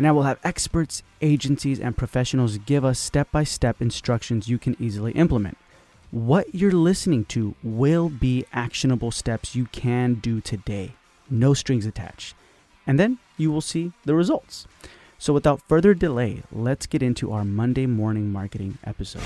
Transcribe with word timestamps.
and 0.00 0.06
I 0.06 0.12
will 0.12 0.22
have 0.22 0.38
experts, 0.42 1.02
agencies, 1.20 1.78
and 1.78 1.94
professionals 1.94 2.56
give 2.56 2.86
us 2.86 2.98
step 2.98 3.30
by 3.30 3.44
step 3.44 3.82
instructions 3.82 4.48
you 4.48 4.56
can 4.56 4.74
easily 4.80 5.12
implement. 5.12 5.58
What 6.10 6.54
you're 6.54 6.72
listening 6.72 7.26
to 7.26 7.54
will 7.62 8.08
be 8.08 8.46
actionable 8.50 9.10
steps 9.10 9.54
you 9.54 9.66
can 9.66 10.14
do 10.14 10.40
today, 10.40 10.94
no 11.28 11.52
strings 11.52 11.84
attached. 11.84 12.34
And 12.86 12.98
then 12.98 13.18
you 13.36 13.52
will 13.52 13.60
see 13.60 13.92
the 14.06 14.14
results. 14.14 14.66
So, 15.18 15.34
without 15.34 15.60
further 15.68 15.92
delay, 15.92 16.44
let's 16.50 16.86
get 16.86 17.02
into 17.02 17.30
our 17.30 17.44
Monday 17.44 17.84
morning 17.84 18.32
marketing 18.32 18.78
episode. 18.82 19.20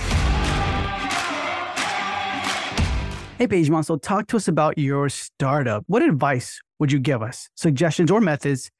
Hey, 3.39 3.47
Pejman, 3.47 3.85
so 3.85 3.95
talk 3.97 4.27
to 4.27 4.39
us 4.39 4.49
about 4.49 4.77
your 4.77 5.09
startup. 5.09 5.85
What 5.87 6.03
advice 6.03 6.61
would 6.81 6.91
you 6.91 6.99
give 6.99 7.23
us? 7.23 7.49
Suggestions 7.55 8.11
or 8.11 8.21
methods 8.21 8.73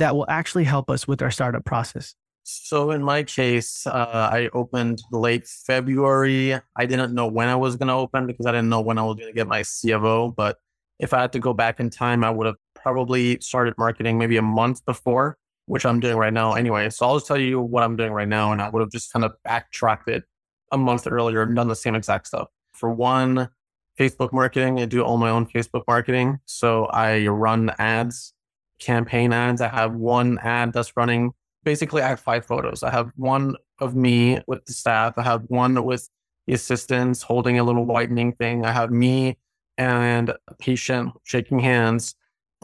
that 0.00 0.16
will 0.16 0.26
actually 0.28 0.64
help 0.64 0.90
us 0.90 1.06
with 1.06 1.22
our 1.22 1.30
startup 1.30 1.64
process? 1.64 2.14
So 2.42 2.90
in 2.90 3.02
my 3.02 3.22
case, 3.22 3.86
uh, 3.86 4.30
I 4.32 4.48
opened 4.54 5.02
late 5.12 5.46
February. 5.46 6.54
I 6.54 6.86
didn't 6.86 7.14
know 7.14 7.26
when 7.26 7.48
I 7.48 7.54
was 7.54 7.76
going 7.76 7.88
to 7.88 7.94
open 7.94 8.26
because 8.26 8.46
I 8.46 8.52
didn't 8.52 8.70
know 8.70 8.80
when 8.80 8.98
I 8.98 9.02
was 9.02 9.16
going 9.16 9.28
to 9.28 9.34
get 9.34 9.46
my 9.46 9.60
CFO. 9.60 10.34
But 10.34 10.56
if 10.98 11.12
I 11.12 11.20
had 11.20 11.32
to 11.34 11.38
go 11.38 11.52
back 11.52 11.80
in 11.80 11.90
time, 11.90 12.24
I 12.24 12.30
would 12.30 12.46
have 12.46 12.56
probably 12.74 13.38
started 13.40 13.74
marketing 13.78 14.18
maybe 14.18 14.36
a 14.38 14.42
month 14.42 14.84
before, 14.84 15.36
which 15.66 15.84
I'm 15.84 16.00
doing 16.00 16.16
right 16.16 16.32
now 16.32 16.54
anyway. 16.54 16.90
So 16.90 17.06
I'll 17.06 17.16
just 17.16 17.26
tell 17.26 17.38
you 17.38 17.60
what 17.60 17.82
I'm 17.82 17.96
doing 17.96 18.12
right 18.12 18.28
now. 18.28 18.52
And 18.52 18.60
I 18.60 18.70
would 18.70 18.80
have 18.80 18.90
just 18.90 19.12
kind 19.12 19.24
of 19.24 19.32
backtracked 19.44 20.08
it 20.08 20.24
a 20.72 20.78
month 20.78 21.06
earlier 21.06 21.42
and 21.42 21.54
done 21.54 21.68
the 21.68 21.76
same 21.76 21.94
exact 21.94 22.26
stuff. 22.26 22.48
For 22.72 22.90
one, 22.90 23.50
Facebook 23.98 24.32
marketing, 24.32 24.80
I 24.80 24.86
do 24.86 25.02
all 25.02 25.18
my 25.18 25.30
own 25.30 25.46
Facebook 25.46 25.82
marketing. 25.86 26.38
So 26.46 26.86
I 26.86 27.26
run 27.26 27.70
ads 27.78 28.32
campaign 28.80 29.32
ads. 29.32 29.60
I 29.60 29.68
have 29.68 29.94
one 29.94 30.38
ad 30.42 30.72
that's 30.72 30.96
running. 30.96 31.32
Basically, 31.64 32.02
I 32.02 32.08
have 32.08 32.20
five 32.20 32.44
photos. 32.44 32.82
I 32.82 32.90
have 32.90 33.12
one 33.16 33.54
of 33.78 33.94
me 33.94 34.40
with 34.46 34.64
the 34.64 34.72
staff. 34.72 35.14
I 35.16 35.22
have 35.22 35.42
one 35.48 35.82
with 35.84 36.08
the 36.46 36.54
assistants 36.54 37.22
holding 37.22 37.58
a 37.58 37.64
little 37.64 37.84
whitening 37.84 38.32
thing. 38.32 38.64
I 38.64 38.72
have 38.72 38.90
me 38.90 39.38
and 39.78 40.30
a 40.30 40.54
patient 40.58 41.12
shaking 41.24 41.58
hands. 41.58 42.14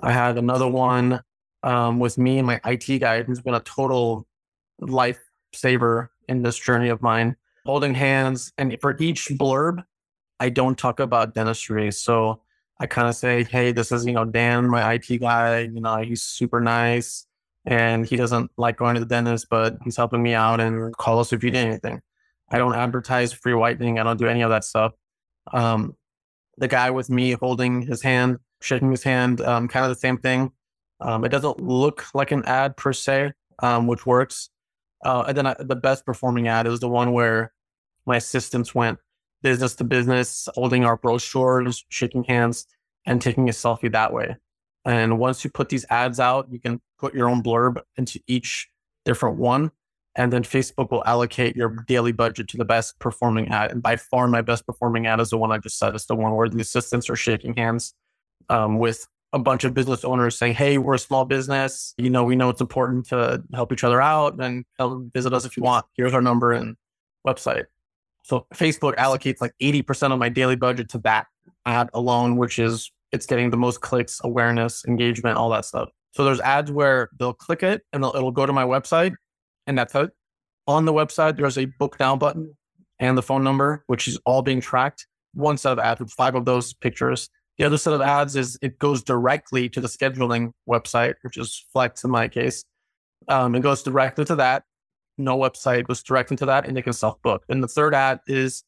I 0.03 0.13
had 0.13 0.37
another 0.37 0.69
one 0.69 1.21
um, 1.63 1.99
with 1.99 2.19
me 2.19 2.39
and 2.39 2.47
my 2.47 2.61
IT 2.65 2.99
guy 2.99 3.23
who's 3.23 3.41
been 3.41 3.55
a 3.55 3.61
total 3.61 4.27
lifesaver 4.81 6.09
in 6.29 6.43
this 6.43 6.59
journey 6.59 6.89
of 6.89 7.03
mine, 7.03 7.37
holding 7.65 7.95
hands. 7.95 8.53
And 8.59 8.77
for 8.81 8.97
each 8.99 9.29
blurb, 9.31 9.85
I 10.39 10.49
don't 10.49 10.77
talk 10.77 11.01
about 11.01 11.35
dentistry. 11.35 11.91
So 11.93 12.43
I 12.79 12.87
kind 12.87 13.09
of 13.09 13.15
say, 13.15 13.45
hey, 13.45 13.73
this 13.73 13.91
is, 13.91 14.05
you 14.07 14.13
know, 14.13 14.25
Dan, 14.25 14.69
my 14.69 14.95
IT 14.95 15.21
guy. 15.21 15.61
You 15.61 15.81
know, 15.81 15.97
he's 15.99 16.23
super 16.23 16.61
nice 16.61 17.27
and 17.65 18.07
he 18.07 18.17
doesn't 18.17 18.51
like 18.57 18.77
going 18.77 18.95
to 18.95 19.01
the 19.01 19.07
dentist, 19.07 19.49
but 19.51 19.77
he's 19.83 19.97
helping 19.97 20.23
me 20.23 20.35
out 20.35 20.61
and 20.61 20.97
call 20.97 21.19
us 21.19 21.33
if 21.33 21.43
you 21.43 21.51
need 21.51 21.59
anything. 21.59 22.01
I 22.49 22.59
don't 22.59 22.75
advertise 22.75 23.33
free 23.33 23.55
whitening. 23.55 23.99
I 23.99 24.05
don't 24.05 24.19
do 24.19 24.29
any 24.29 24.43
of 24.43 24.51
that 24.51 24.65
stuff. 24.65 24.93
Um, 25.53 25.97
the 26.59 26.69
guy 26.69 26.91
with 26.91 27.11
me 27.11 27.33
holding 27.33 27.83
his 27.83 28.03
hand, 28.03 28.39
shaking 28.61 28.91
his 28.91 29.03
hand, 29.03 29.41
um, 29.41 29.67
kind 29.67 29.85
of 29.85 29.91
the 29.91 30.01
same 30.01 30.19
thing. 30.19 30.53
Um, 31.01 31.25
it 31.25 31.31
doesn't 31.31 31.61
look 31.61 32.05
like 32.15 32.31
an 32.31 32.45
ad 32.45 32.77
per 32.77 32.93
se, 32.93 33.33
um, 33.59 33.87
which 33.87 34.07
works. 34.07 34.51
Uh, 35.05 35.25
and 35.29 35.37
then 35.37 35.47
I, 35.47 35.57
the 35.59 35.77
best 35.77 36.07
performing 36.07 36.49
ad 36.49 36.67
is 36.67 36.81
the 36.81 36.89
one 36.89 37.13
where 37.13 37.53
my 38.07 38.17
assistants 38.17 38.75
went, 38.75 38.99
business 39.43 39.75
to 39.77 39.85
business, 39.85 40.49
holding 40.55 40.85
our 40.85 40.97
brochures, 40.97 41.85
shaking 41.89 42.25
hands, 42.25 42.67
and 43.05 43.21
taking 43.21 43.49
a 43.49 43.53
selfie 43.53 43.93
that 43.93 44.13
way. 44.13 44.37
And 44.85 45.19
once 45.19 45.45
you 45.45 45.51
put 45.51 45.69
these 45.69 45.85
ads 45.91 46.21
out, 46.21 46.47
you 46.51 46.61
can 46.61 46.81
put 46.99 47.15
your 47.15 47.29
own 47.29 47.43
blurb 47.43 47.81
into 47.97 48.21
each 48.27 48.69
different 49.05 49.37
one. 49.37 49.73
And 50.15 50.33
then 50.33 50.43
Facebook 50.43 50.91
will 50.91 51.05
allocate 51.05 51.57
your 51.57 51.85
daily 51.87 52.13
budget 52.13 52.49
to 52.49 52.57
the 52.57 52.65
best 52.65 52.99
performing 52.99 53.49
ad. 53.49 53.71
And 53.71 53.83
by 53.83 53.97
far, 53.97 54.29
my 54.29 54.41
best 54.41 54.65
performing 54.65 55.07
ad 55.07 55.21
is 55.21 55.31
the 55.31 55.37
one 55.37 55.53
I 55.53 55.59
just 55.59 55.79
said. 55.79 55.95
It's 55.95 56.07
the 56.07 56.15
one 56.15 56.35
where 56.35 56.49
the 56.49 56.61
assistants 56.61 57.11
are 57.11 57.17
shaking 57.17 57.55
hands 57.55 57.95
um, 58.49 58.79
with 58.79 59.07
a 59.33 59.39
bunch 59.39 59.65
of 59.65 59.75
business 59.75 60.05
owners 60.05 60.39
saying, 60.39 60.55
Hey, 60.55 60.79
we're 60.79 60.95
a 60.95 60.99
small 60.99 61.27
business. 61.27 61.95
You 61.99 62.09
know, 62.09 62.25
we 62.25 62.37
know 62.37 62.49
it's 62.49 62.63
important 62.63 63.07
to 63.09 63.43
help 63.53 63.73
each 63.73 63.85
other 63.85 64.01
out 64.01 64.41
and 64.41 64.65
visit 65.13 65.35
us 65.35 65.45
if 65.45 65.57
you 65.57 65.63
want. 65.63 65.85
Here's 65.95 66.15
our 66.15 66.23
number 66.23 66.53
and 66.53 66.77
website. 67.27 67.67
So 68.27 68.45
Facebook 68.55 68.97
allocates 68.97 69.41
like 69.41 69.55
80% 69.63 70.13
of 70.13 70.19
my 70.19 70.29
daily 70.29 70.57
budget 70.57 70.89
to 70.91 70.99
that 70.99 71.27
ad 71.65 71.89
alone, 71.95 72.37
which 72.37 72.59
is 72.59 72.91
it's 73.13 73.25
getting 73.25 73.51
the 73.51 73.57
most 73.57 73.81
clicks, 73.81 74.21
awareness, 74.25 74.85
engagement, 74.89 75.39
all 75.39 75.49
that 75.51 75.65
stuff. 75.65 75.91
So 76.11 76.25
there's 76.25 76.41
ads 76.41 76.73
where 76.73 77.09
they'll 77.21 77.33
click 77.33 77.63
it 77.63 77.83
and 77.93 78.03
it'll, 78.03 78.17
it'll 78.17 78.33
go 78.33 78.45
to 78.45 78.53
my 78.53 78.65
website 78.65 79.15
and 79.69 79.79
that's 79.79 79.95
it. 79.95 80.11
On 80.67 80.87
the 80.87 80.93
website, 80.93 81.37
there's 81.37 81.57
a 81.57 81.67
book 81.79 82.01
now 82.01 82.17
button 82.17 82.53
and 82.99 83.17
the 83.17 83.23
phone 83.23 83.45
number, 83.45 83.85
which 83.87 84.09
is 84.09 84.19
all 84.27 84.43
being 84.43 84.61
tracked. 84.61 85.07
One 85.35 85.57
set 85.57 85.71
of 85.71 85.79
ads 85.79 86.01
with 86.01 86.11
five 86.11 86.35
of 86.35 86.45
those 86.45 86.75
pictures. 86.75 87.29
The 87.59 87.65
other 87.65 87.79
set 87.79 87.93
of 87.93 88.01
ads 88.01 88.35
is 88.35 88.59
it 88.61 88.81
goes 88.81 89.05
directly 89.05 89.69
to 89.69 89.81
the 89.81 89.87
scheduling 89.87 90.51
website, 90.69 91.15
which 91.23 91.37
is 91.37 91.65
Flex 91.73 92.03
in 92.03 92.11
my 92.11 92.27
case. 92.27 92.65
Um, 93.29 93.55
it 93.55 93.61
goes 93.61 93.85
directly 93.85 94.25
to 94.25 94.35
that 94.35 94.65
no 95.19 95.37
website 95.37 95.87
goes 95.87 96.03
direct 96.03 96.31
into 96.31 96.47
that 96.47 96.67
and 96.67 96.77
they 96.77 96.83
can 96.83 96.93
self 96.93 97.21
book. 97.23 97.45
And 97.49 97.63
the 97.63 97.69
third 97.69 97.95
ad 97.95 98.21
is 98.27 98.65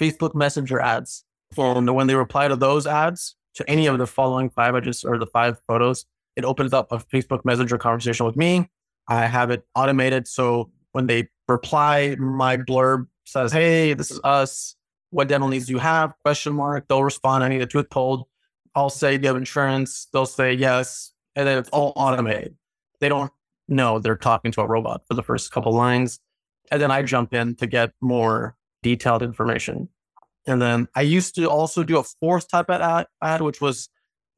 Facebook 0.00 0.34
Messenger 0.34 0.80
ads. 0.80 1.24
And 1.56 1.94
when 1.94 2.06
they 2.06 2.14
reply 2.14 2.48
to 2.48 2.56
those 2.56 2.86
ads, 2.86 3.36
to 3.54 3.68
any 3.70 3.86
of 3.86 3.96
the 3.98 4.06
following 4.06 4.50
five 4.50 4.70
images 4.70 5.04
or 5.04 5.18
the 5.18 5.26
five 5.26 5.58
photos, 5.66 6.04
it 6.36 6.44
opens 6.44 6.72
up 6.72 6.92
a 6.92 6.98
Facebook 6.98 7.44
Messenger 7.44 7.78
conversation 7.78 8.26
with 8.26 8.36
me. 8.36 8.70
I 9.08 9.26
have 9.26 9.50
it 9.50 9.64
automated. 9.74 10.28
So 10.28 10.70
when 10.92 11.06
they 11.06 11.28
reply, 11.48 12.16
my 12.18 12.58
blurb 12.58 13.06
says, 13.24 13.52
Hey, 13.52 13.94
this 13.94 14.10
is 14.10 14.20
us. 14.24 14.76
What 15.10 15.28
dental 15.28 15.48
needs 15.48 15.66
do 15.66 15.72
you 15.72 15.78
have? 15.78 16.12
Question 16.24 16.54
mark. 16.54 16.86
They'll 16.88 17.04
respond, 17.04 17.44
I 17.44 17.48
need 17.48 17.62
a 17.62 17.66
tooth 17.66 17.88
pulled. 17.90 18.26
I'll 18.74 18.90
say, 18.90 19.16
Do 19.16 19.22
you 19.22 19.28
have 19.28 19.36
insurance? 19.36 20.08
They'll 20.12 20.26
say 20.26 20.52
yes. 20.52 21.12
And 21.34 21.46
then 21.48 21.58
it's 21.58 21.70
all 21.70 21.92
automated. 21.96 22.56
They 23.00 23.08
don't 23.08 23.32
no, 23.68 23.98
they're 23.98 24.16
talking 24.16 24.52
to 24.52 24.60
a 24.60 24.66
robot 24.66 25.02
for 25.06 25.14
the 25.14 25.22
first 25.22 25.50
couple 25.50 25.72
lines. 25.72 26.20
And 26.70 26.80
then 26.80 26.90
I 26.90 27.02
jump 27.02 27.32
in 27.32 27.54
to 27.56 27.66
get 27.66 27.92
more 28.00 28.56
detailed 28.82 29.22
information. 29.22 29.88
And 30.46 30.62
then 30.62 30.88
I 30.94 31.02
used 31.02 31.34
to 31.36 31.48
also 31.48 31.82
do 31.82 31.98
a 31.98 32.02
fourth 32.02 32.48
type 32.48 32.70
of 32.70 32.80
ad, 32.80 33.06
ad 33.22 33.40
which 33.40 33.60
was 33.60 33.88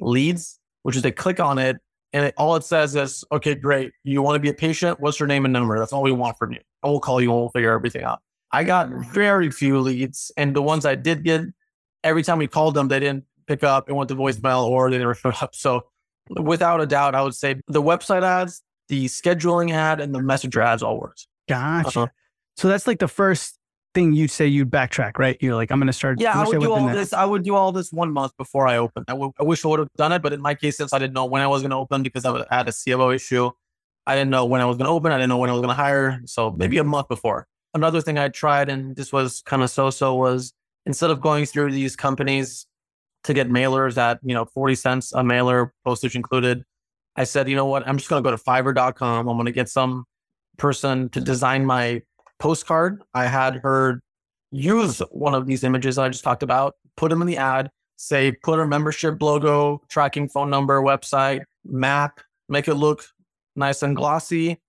leads, 0.00 0.58
which 0.82 0.96
is 0.96 1.02
they 1.02 1.10
click 1.10 1.40
on 1.40 1.58
it 1.58 1.76
and 2.12 2.26
it, 2.26 2.34
all 2.36 2.56
it 2.56 2.64
says 2.64 2.96
is, 2.96 3.24
okay, 3.30 3.54
great. 3.54 3.92
You 4.02 4.22
want 4.22 4.36
to 4.36 4.40
be 4.40 4.48
a 4.48 4.54
patient? 4.54 5.00
What's 5.00 5.20
your 5.20 5.26
name 5.26 5.44
and 5.44 5.52
number? 5.52 5.78
That's 5.78 5.92
all 5.92 6.02
we 6.02 6.12
want 6.12 6.38
from 6.38 6.52
you. 6.52 6.60
We'll 6.82 7.00
call 7.00 7.20
you 7.20 7.30
and 7.30 7.38
we'll 7.38 7.50
figure 7.50 7.72
everything 7.72 8.02
out. 8.02 8.20
I 8.50 8.64
got 8.64 8.88
very 8.88 9.50
few 9.50 9.78
leads. 9.80 10.32
And 10.36 10.56
the 10.56 10.62
ones 10.62 10.86
I 10.86 10.94
did 10.94 11.22
get, 11.22 11.42
every 12.02 12.22
time 12.22 12.38
we 12.38 12.46
called 12.46 12.74
them, 12.74 12.88
they 12.88 13.00
didn't 13.00 13.24
pick 13.46 13.62
up 13.62 13.88
and 13.88 13.96
went 13.96 14.08
to 14.08 14.16
voicemail 14.16 14.64
or 14.64 14.90
they 14.90 14.98
never 14.98 15.14
showed 15.14 15.34
up. 15.42 15.54
So 15.54 15.86
without 16.30 16.80
a 16.80 16.86
doubt, 16.86 17.14
I 17.14 17.22
would 17.22 17.34
say 17.34 17.60
the 17.66 17.82
website 17.82 18.22
ads, 18.22 18.62
the 18.88 19.06
scheduling 19.06 19.72
ad 19.72 20.00
and 20.00 20.14
the 20.14 20.22
messenger 20.22 20.60
ads 20.60 20.82
all 20.82 20.98
works. 20.98 21.26
Gotcha. 21.48 22.00
Uh-huh. 22.00 22.06
So 22.56 22.68
that's 22.68 22.86
like 22.86 22.98
the 22.98 23.08
first 23.08 23.58
thing 23.94 24.12
you'd 24.12 24.30
say 24.30 24.46
you'd 24.46 24.70
backtrack, 24.70 25.18
right? 25.18 25.36
You're 25.40 25.54
like, 25.54 25.70
I'm 25.70 25.78
going 25.78 25.86
to 25.86 25.92
start. 25.92 26.20
Yeah, 26.20 26.38
I 26.38 26.46
would 26.46 26.60
do 26.60 26.72
all 26.72 26.86
that. 26.86 26.94
this. 26.94 27.12
I 27.12 27.24
would 27.24 27.42
do 27.42 27.54
all 27.54 27.72
this 27.72 27.92
one 27.92 28.12
month 28.12 28.36
before 28.36 28.66
I 28.66 28.76
open. 28.76 29.04
I, 29.08 29.12
w- 29.12 29.32
I 29.38 29.42
wish 29.44 29.64
I 29.64 29.68
would 29.68 29.78
have 29.78 29.92
done 29.96 30.12
it, 30.12 30.22
but 30.22 30.32
in 30.32 30.40
my 30.40 30.54
case, 30.54 30.76
since 30.76 30.92
I 30.92 30.98
didn't 30.98 31.14
know 31.14 31.24
when 31.24 31.42
I 31.42 31.46
was 31.46 31.62
going 31.62 31.70
to 31.70 31.76
open 31.76 32.02
because 32.02 32.24
I 32.24 32.44
had 32.50 32.68
a 32.68 32.72
CFO 32.72 33.14
issue, 33.14 33.50
I 34.06 34.14
didn't 34.14 34.30
know 34.30 34.44
when 34.46 34.60
I 34.60 34.64
was 34.64 34.76
going 34.76 34.86
to 34.86 34.90
open. 34.92 35.12
I 35.12 35.16
didn't 35.16 35.28
know 35.28 35.38
when 35.38 35.50
I 35.50 35.52
was 35.52 35.60
going 35.60 35.70
to 35.70 35.74
hire. 35.74 36.20
So 36.26 36.50
maybe 36.50 36.78
a 36.78 36.84
month 36.84 37.08
before. 37.08 37.46
Another 37.74 38.00
thing 38.00 38.18
I 38.18 38.28
tried, 38.28 38.68
and 38.68 38.96
this 38.96 39.12
was 39.12 39.42
kind 39.44 39.62
of 39.62 39.70
so-so, 39.70 40.14
was 40.14 40.52
instead 40.86 41.10
of 41.10 41.20
going 41.20 41.44
through 41.44 41.72
these 41.72 41.94
companies 41.94 42.66
to 43.24 43.34
get 43.34 43.48
mailers 43.50 43.98
at 43.98 44.18
you 44.22 44.34
know 44.34 44.46
40 44.46 44.74
cents 44.74 45.12
a 45.12 45.22
mailer, 45.22 45.74
postage 45.84 46.16
included, 46.16 46.64
I 47.18 47.24
said, 47.24 47.48
you 47.48 47.56
know 47.56 47.66
what? 47.66 47.86
I'm 47.86 47.98
just 47.98 48.08
going 48.08 48.22
to 48.22 48.30
go 48.30 48.34
to 48.34 48.40
fiverr.com. 48.40 49.28
I'm 49.28 49.36
going 49.36 49.46
to 49.46 49.52
get 49.52 49.68
some 49.68 50.04
person 50.56 51.08
to 51.10 51.20
design 51.20 51.66
my 51.66 52.00
postcard. 52.38 53.02
I 53.12 53.26
had 53.26 53.56
her 53.56 54.00
use 54.52 55.00
one 55.10 55.34
of 55.34 55.44
these 55.44 55.64
images 55.64 55.98
I 55.98 56.08
just 56.10 56.22
talked 56.22 56.44
about, 56.44 56.74
put 56.96 57.10
them 57.10 57.20
in 57.20 57.26
the 57.26 57.36
ad, 57.36 57.70
say, 57.96 58.30
put 58.30 58.60
a 58.60 58.66
membership 58.66 59.20
logo, 59.20 59.82
tracking 59.88 60.28
phone 60.28 60.48
number, 60.48 60.80
website, 60.80 61.42
map, 61.64 62.20
make 62.48 62.68
it 62.68 62.74
look 62.74 63.04
nice 63.56 63.82
and 63.82 63.96
glossy. 63.96 64.60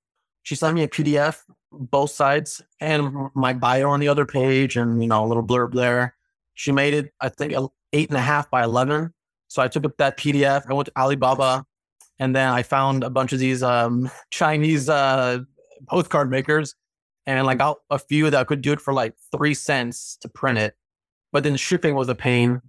She 0.41 0.55
sent 0.55 0.73
me 0.73 0.81
a 0.81 0.87
PDF 0.87 1.43
both 1.71 2.09
sides 2.09 2.63
and 2.79 3.29
my 3.35 3.53
bio 3.53 3.91
on 3.91 3.99
the 3.99 4.07
other 4.07 4.25
page 4.25 4.75
and, 4.75 5.03
you 5.03 5.07
know, 5.07 5.23
a 5.23 5.27
little 5.27 5.45
blurb 5.45 5.75
there. 5.75 6.15
She 6.55 6.71
made 6.71 6.95
it, 6.95 7.13
I 7.21 7.29
think, 7.29 7.53
eight 7.93 8.09
and 8.09 8.17
a 8.17 8.21
half 8.21 8.49
by 8.49 8.63
11. 8.63 9.13
So 9.49 9.61
I 9.61 9.67
took 9.67 9.85
up 9.85 9.97
that 9.97 10.17
PDF. 10.17 10.63
I 10.67 10.73
went 10.73 10.87
to 10.87 10.99
Alibaba 10.99 11.63
and 12.19 12.35
then 12.35 12.49
I 12.49 12.63
found 12.63 13.03
a 13.03 13.09
bunch 13.09 13.33
of 13.33 13.39
these 13.39 13.63
um, 13.63 14.09
Chinese 14.31 14.89
uh, 14.89 15.39
postcard 15.87 16.29
makers 16.29 16.75
and 17.25 17.45
like 17.45 17.59
got 17.59 17.77
a 17.89 17.99
few 17.99 18.29
that 18.29 18.47
could 18.47 18.61
do 18.61 18.73
it 18.73 18.81
for 18.81 18.93
like 18.93 19.13
three 19.35 19.53
cents 19.53 20.17
to 20.21 20.29
print 20.29 20.57
it. 20.57 20.75
But 21.31 21.43
then 21.43 21.55
shipping 21.55 21.95
was 21.95 22.09
a 22.09 22.15
pain 22.15 22.61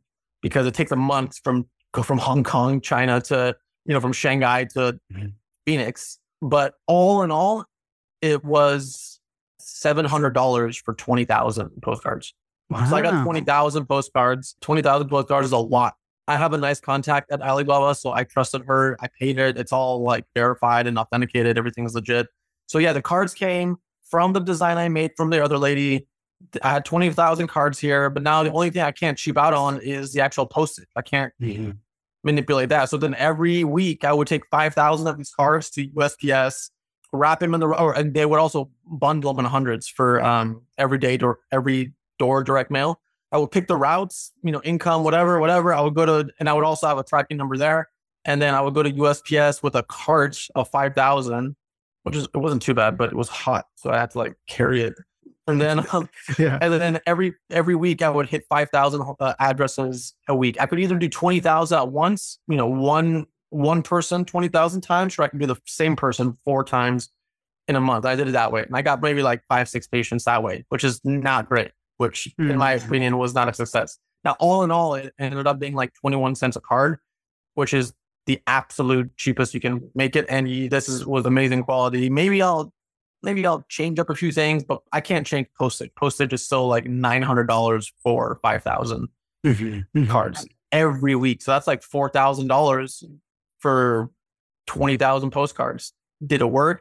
because 0.43 0.67
it 0.67 0.75
takes 0.75 0.91
a 0.91 0.97
month 0.97 1.41
from 1.43 1.67
go 1.93 2.02
from 2.02 2.19
Hong 2.19 2.44
Kong, 2.44 2.81
China 2.81 3.20
to, 3.23 3.56
you 3.87 3.94
know, 3.94 4.00
from 4.00 4.12
Shanghai 4.12 4.64
to 4.64 5.00
mm-hmm. 5.12 5.29
Phoenix. 5.67 6.19
But 6.43 6.75
all 6.87 7.23
in 7.23 7.31
all, 7.31 7.64
it 8.20 8.44
was 8.44 9.20
seven 9.58 10.05
hundred 10.05 10.31
dollars 10.31 10.76
for 10.76 10.94
twenty 10.94 11.25
thousand 11.25 11.70
postcards. 11.82 12.35
Wow. 12.69 12.85
So 12.85 12.97
I 12.97 13.02
got 13.02 13.25
twenty 13.25 13.41
thousand 13.41 13.87
postcards. 13.87 14.56
Twenty 14.61 14.82
thousand 14.82 15.08
postcards 15.08 15.47
is 15.47 15.52
a 15.52 15.58
lot. 15.58 15.94
I 16.31 16.37
have 16.37 16.53
a 16.53 16.59
nice 16.59 16.79
contact 16.79 17.32
at 17.32 17.43
Alibaba, 17.43 17.93
so 17.97 18.12
I 18.12 18.23
trusted 18.23 18.65
her. 18.67 18.97
I 19.00 19.09
paid 19.09 19.37
it. 19.41 19.59
It's 19.59 19.73
all 19.73 20.05
like 20.05 20.27
verified 20.32 20.87
and 20.87 20.97
authenticated. 20.97 21.59
Everything's 21.59 21.93
legit. 21.93 22.29
So 22.67 22.79
yeah, 22.79 22.93
the 22.93 23.03
cards 23.03 23.35
came 23.35 23.79
from 24.09 24.32
the 24.32 24.38
design 24.38 24.79
I 24.79 24.88
made 24.88 25.11
from 25.17 25.31
the 25.31 25.43
other 25.43 25.59
lady. 25.59 26.06
I 26.62 26.71
had 26.71 26.85
20,000 26.85 27.49
cards 27.49 27.81
here, 27.81 28.11
but 28.11 28.23
now 28.23 28.44
the 28.44 28.53
only 28.53 28.71
thing 28.71 28.82
I 28.82 28.93
can't 28.93 29.19
cheap 29.19 29.37
out 29.37 29.55
on 29.55 29.81
is 29.81 30.12
the 30.12 30.21
actual 30.21 30.47
postage. 30.47 30.87
I 30.94 31.03
can't 31.03 31.32
mm-hmm. 31.43 31.73
manipulate 32.23 32.69
that. 32.69 32.88
So 32.91 32.97
then 32.97 33.17
every 33.17 33.65
week 33.65 34.05
I 34.05 34.12
would 34.12 34.29
take 34.29 34.47
5,000 34.53 35.09
of 35.09 35.19
these 35.19 35.35
cards 35.35 35.69
to 35.71 35.88
USPS, 35.88 36.71
wrap 37.12 37.41
them 37.41 37.55
in 37.55 37.61
the, 37.61 37.67
or, 37.67 37.99
and 37.99 38.15
they 38.15 38.25
would 38.25 38.38
also 38.38 38.71
bundle 38.87 39.35
them 39.35 39.44
in 39.44 39.50
hundreds 39.50 39.88
for 39.88 40.23
um, 40.25 40.62
every 40.79 40.99
day 40.99 41.17
door, 41.17 41.41
every 41.50 41.93
door 42.21 42.44
direct 42.44 42.71
mail. 42.71 43.00
I 43.32 43.38
would 43.38 43.50
pick 43.50 43.69
the 43.69 43.77
routes, 43.77 44.32
you 44.43 44.50
know, 44.50 44.61
income, 44.62 45.05
whatever, 45.05 45.38
whatever. 45.38 45.73
I 45.73 45.81
would 45.81 45.94
go 45.94 46.05
to, 46.05 46.31
and 46.41 46.49
I 46.49 46.53
would 46.53 46.65
also 46.65 46.88
have 46.88 46.99
a 46.99 47.05
tracking 47.05 47.37
number 47.37 47.56
there. 47.56 47.88
And 48.25 48.43
then 48.43 48.55
I 48.55 48.61
would 48.61 48.75
go 48.75 48.82
to 48.82 48.91
USPS 48.91 49.62
with 49.62 49.75
a 49.77 49.82
cart 49.85 50.38
of 50.55 50.69
5,000, 50.69 51.56
which 52.03 52.17
is, 52.17 52.25
it 52.25 52.37
wasn't 52.37 52.62
too 52.62 52.75
bad, 52.75 52.99
but 52.99 53.11
it 53.11 53.17
was 53.17 53.29
hot. 53.29 53.67
So 53.77 53.91
I 53.91 53.99
had 53.99 54.11
to 54.11 54.19
like 54.19 54.35
carry 54.49 54.82
it. 54.82 54.94
And 55.47 55.61
then, 55.61 55.87
um, 55.93 56.09
yeah. 56.38 56.59
and 56.62 56.73
then 56.75 57.00
every, 57.06 57.35
every 57.50 57.77
week 57.77 58.03
I 58.03 58.11
would 58.11 58.29
hit 58.29 58.44
5,000 58.49 59.17
uh, 59.21 59.35
addresses 59.38 60.15
a 60.29 60.35
week. 60.35 60.61
I 60.61 60.67
could 60.67 60.81
either 60.81 60.99
do 60.99 61.09
20,000 61.09 61.79
at 61.79 61.88
once, 61.88 62.38
you 62.49 62.56
know, 62.56 62.67
one, 62.67 63.26
one 63.50 63.83
person 63.83 64.25
20,000 64.25 64.81
times, 64.81 65.19
or 65.19 65.23
I 65.23 65.29
can 65.29 65.38
do 65.38 65.47
the 65.47 65.56
same 65.67 65.97
person 65.97 66.37
four 66.44 66.65
times 66.65 67.11
in 67.69 67.76
a 67.76 67.81
month. 67.81 68.05
I 68.05 68.17
did 68.17 68.29
it 68.29 68.33
that 68.33 68.53
way. 68.53 68.65
And 68.65 68.76
I 68.76 68.83
got 68.83 69.00
maybe 69.00 69.23
like 69.23 69.43
five, 69.49 69.69
six 69.69 69.87
patients 69.87 70.25
that 70.25 70.43
way, 70.43 70.65
which 70.69 70.85
is 70.85 71.00
not 71.05 71.49
great 71.49 71.71
which 72.00 72.32
in 72.38 72.56
my 72.56 72.79
hmm. 72.79 72.87
opinion 72.87 73.19
was 73.19 73.35
not 73.35 73.47
a 73.47 73.52
success. 73.52 73.99
Now, 74.25 74.35
all 74.41 74.64
in 74.64 74.70
all, 74.70 74.94
it 74.94 75.12
ended 75.19 75.47
up 75.47 75.58
being 75.58 75.75
like 75.75 75.93
21 76.00 76.35
cents 76.35 76.56
a 76.56 76.61
card, 76.61 76.99
which 77.55 77.75
is 77.75 77.93
the 78.25 78.41
absolute 78.47 79.14
cheapest 79.19 79.52
you 79.52 79.61
can 79.61 79.91
make 79.94 80.17
it. 80.17 80.25
And 80.31 80.70
this 80.70 80.88
is 80.88 81.05
was 81.05 81.26
amazing 81.26 81.62
quality. 81.62 82.08
Maybe 82.08 82.41
I'll 82.41 82.73
maybe 83.23 83.47
I'll 83.47 83.67
change 83.69 83.99
up 83.99 84.08
a 84.08 84.14
few 84.14 84.32
things, 84.32 84.64
but 84.64 84.81
I 84.93 85.02
can't 85.02 85.26
change 85.26 85.49
postage. 85.58 85.91
Postage 85.94 86.32
is 86.32 86.43
still 86.43 86.69
like 86.69 86.87
nine 86.87 87.20
hundred 87.20 87.49
dollars 87.49 87.93
for 88.02 88.38
five 88.41 88.62
thousand 88.62 89.08
mm-hmm. 89.44 90.06
cards 90.06 90.47
every 90.73 91.14
week. 91.17 91.43
So 91.43 91.50
that's 91.50 91.67
like 91.67 91.82
four 91.82 92.08
thousand 92.08 92.47
dollars 92.47 93.05
for 93.58 94.08
twenty 94.67 94.97
thousand 94.97 95.32
postcards. 95.32 95.93
Did 96.26 96.41
it 96.41 96.50
work? 96.50 96.81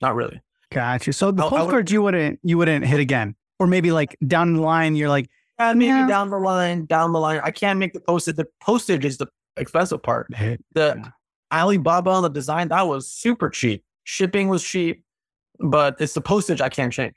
Not 0.00 0.14
really. 0.14 0.40
Gotcha. 0.70 1.12
So 1.12 1.32
the 1.32 1.42
postcards 1.42 1.72
would, 1.72 1.90
you 1.90 2.00
wouldn't 2.00 2.40
you 2.42 2.56
wouldn't 2.56 2.86
hit 2.86 3.00
again 3.00 3.36
or 3.58 3.66
maybe 3.66 3.92
like 3.92 4.16
down 4.26 4.54
the 4.54 4.60
line 4.60 4.96
you're 4.96 5.08
like 5.08 5.28
yeah, 5.58 5.72
maybe 5.72 5.86
yeah. 5.86 6.08
down 6.08 6.30
the 6.30 6.38
line 6.38 6.84
down 6.86 7.12
the 7.12 7.20
line 7.20 7.40
i 7.44 7.50
can't 7.50 7.78
make 7.78 7.92
the 7.92 8.00
postage. 8.00 8.36
The 8.36 8.46
postage 8.60 9.04
is 9.04 9.18
the 9.18 9.26
expensive 9.56 10.02
part. 10.02 10.26
The 10.30 10.60
yeah. 10.74 11.10
alibaba 11.52 12.10
on 12.10 12.22
the 12.22 12.28
design 12.28 12.68
that 12.68 12.82
was 12.82 13.10
super 13.10 13.50
cheap. 13.50 13.84
Shipping 14.04 14.48
was 14.48 14.62
cheap 14.62 15.02
but 15.60 15.96
it's 16.00 16.14
the 16.14 16.20
postage 16.20 16.60
i 16.60 16.68
can't 16.68 16.92
change. 16.92 17.14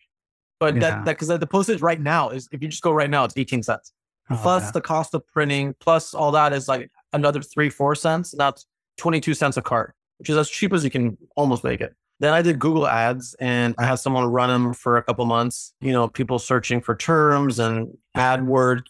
But 0.60 0.76
yeah. 0.76 1.04
that 1.04 1.06
because 1.06 1.28
the 1.28 1.48
postage 1.48 1.82
right 1.82 2.00
now 2.00 2.30
is 2.30 2.48
if 2.52 2.62
you 2.62 2.68
just 2.68 2.84
go 2.84 2.92
right 2.92 3.10
now 3.10 3.24
it's 3.24 3.36
18 3.38 3.64
cents. 3.64 3.94
Oh, 4.30 4.40
plus 4.42 4.72
the 4.72 4.82
cost 4.82 5.14
of 5.14 5.26
printing 5.28 5.74
plus 5.80 6.14
all 6.14 6.32
that 6.32 6.52
is 6.52 6.68
like 6.68 6.92
another 7.14 7.42
three 7.42 7.70
four 7.70 7.96
cents 7.96 8.36
that's 8.38 8.66
22 8.98 9.34
cents 9.34 9.56
a 9.56 9.62
cart 9.62 9.96
which 10.20 10.30
is 10.30 10.36
as 10.36 10.50
cheap 10.50 10.74
as 10.74 10.84
you 10.84 10.90
can 10.90 11.18
almost 11.38 11.64
make 11.64 11.80
it 11.80 11.96
then 12.20 12.34
I 12.34 12.42
did 12.42 12.60
Google 12.60 12.88
ads 12.88 13.36
and 13.40 13.76
I 13.78 13.86
had 13.86 13.96
someone 13.96 14.26
run 14.26 14.50
them 14.50 14.74
for 14.74 14.98
a 14.98 15.04
couple 15.04 15.26
months. 15.26 15.74
You 15.82 15.92
know, 15.92 16.08
people 16.08 16.40
searching 16.40 16.82
for 16.82 16.96
terms 16.96 17.60
and 17.60 17.96
AdWord, 18.16 18.84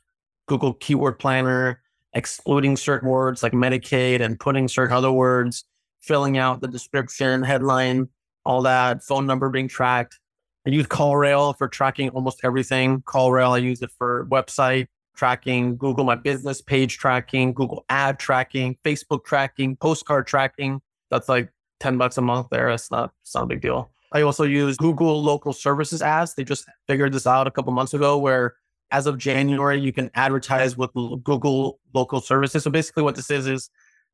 Google 0.48 0.74
Keyword 0.74 1.20
Planner, 1.20 1.82
excluding 2.14 2.78
certain 2.78 3.10
words 3.10 3.44
like 3.44 3.52
Medicaid 3.52 4.22
and 4.22 4.40
putting 4.40 4.68
certain 4.68 4.96
other 4.96 5.12
words, 5.12 5.66
filling 6.02 6.38
out 6.38 6.62
the 6.62 6.68
description, 6.68 7.44
headline, 7.44 8.08
all 8.46 8.62
that, 8.62 9.04
phone 9.04 9.26
number 9.26 9.50
being 9.50 9.68
tracked. 9.68 10.20
I 10.66 10.70
use 10.70 10.88
CallRail 10.88 11.58
for 11.58 11.68
tracking 11.68 12.10
almost 12.10 12.42
everything. 12.44 13.02
CallRail, 13.02 13.52
I 13.52 13.58
use 13.58 13.82
it 13.82 13.92
for 13.98 14.26
website 14.32 14.88
tracking, 15.18 15.76
Google 15.76 16.06
My 16.06 16.16
Business 16.16 16.62
page 16.62 16.98
tracking, 16.98 17.54
Google 17.54 17.84
ad 17.90 18.20
tracking, 18.20 18.78
Facebook 18.86 19.26
tracking, 19.26 19.76
postcard 19.76 20.28
tracking. 20.28 20.80
That's 21.10 21.28
like 21.28 21.50
10 21.80 21.98
bucks 21.98 22.18
a 22.18 22.22
month 22.22 22.48
there. 22.52 22.70
It's 22.70 22.92
not, 22.92 23.12
it's 23.22 23.36
not 23.36 23.44
a 23.44 23.48
big 23.48 23.62
deal. 23.62 23.90
I 24.12 24.22
also 24.22 24.44
use 24.44 24.78
Google 24.78 25.22
local 25.22 25.54
services 25.54 26.02
ads. 26.02 26.34
They 26.34 26.44
just 26.44 26.66
figured 26.88 27.14
this 27.14 27.28
out 27.28 27.48
a 27.48 27.52
couple 27.52 27.74
months 27.74 27.94
ago 27.94 28.18
where 28.18 28.56
as 28.92 29.06
of 29.06 29.18
January, 29.18 29.80
you 29.80 29.92
can 29.92 30.10
advertise 30.16 30.78
with 30.78 30.92
Google 30.94 31.80
local 31.94 32.22
services. 32.22 32.64
So 32.64 32.72
basically 32.72 33.04
what 33.04 33.16
this 33.16 33.30
is, 33.30 33.48
is 33.48 33.70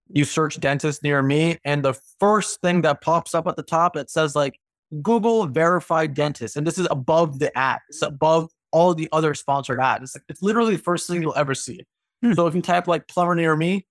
you 0.10 0.26
search 0.26 0.60
dentist 0.60 1.04
near 1.04 1.22
me 1.22 1.60
and 1.64 1.86
the 1.86 1.94
first 2.20 2.60
thing 2.62 2.82
that 2.82 3.02
pops 3.02 3.36
up 3.36 3.48
at 3.48 3.56
the 3.56 3.64
top, 3.64 3.96
it 3.96 4.10
says 4.10 4.36
like 4.36 4.60
Google 5.02 5.46
verified 5.48 6.14
dentist. 6.14 6.56
And 6.56 6.66
this 6.66 6.78
is 6.78 6.88
above 6.90 7.40
the 7.40 7.56
ad. 7.58 7.80
It's 7.90 8.02
above 8.02 8.50
all 8.72 8.96
the 8.96 9.08
other 9.12 9.34
sponsored 9.34 9.80
ads. 9.80 10.04
It's, 10.04 10.16
like, 10.16 10.24
it's 10.28 10.42
literally 10.42 10.76
the 10.76 10.82
first 10.82 11.08
thing 11.08 11.22
you'll 11.22 11.36
ever 11.36 11.54
see. 11.54 11.86
Hmm. 12.24 12.34
So 12.34 12.48
if 12.48 12.56
you 12.56 12.62
type 12.62 12.88
like 12.88 13.08
plumber 13.08 13.36
near 13.36 13.56
me, 13.56 13.86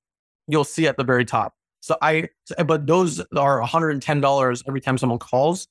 you'll 0.48 0.64
see 0.64 0.86
at 0.86 0.96
the 0.96 1.04
very 1.04 1.24
top. 1.24 1.54
So 1.82 1.96
I, 2.00 2.28
eh, 2.56 2.62
but 2.62 2.86
those 2.86 3.20
are 3.36 3.60
$110 3.60 4.62
every 4.66 4.80
time 4.80 4.96
someone 4.96 5.18
calls. 5.18 5.68